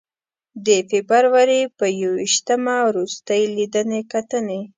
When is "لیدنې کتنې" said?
3.55-4.61